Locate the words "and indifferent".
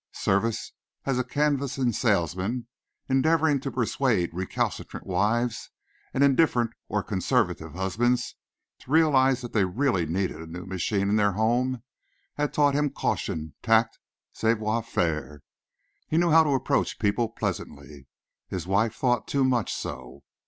6.11-6.71